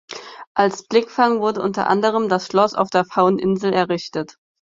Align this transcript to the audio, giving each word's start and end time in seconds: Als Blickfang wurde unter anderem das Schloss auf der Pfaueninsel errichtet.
Als 0.55 0.81
Blickfang 0.87 1.41
wurde 1.41 1.61
unter 1.61 1.87
anderem 1.87 2.27
das 2.27 2.47
Schloss 2.47 2.73
auf 2.73 2.89
der 2.89 3.05
Pfaueninsel 3.05 3.71
errichtet. 3.71 4.35